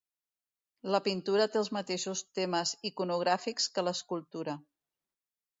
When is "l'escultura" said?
3.87-4.61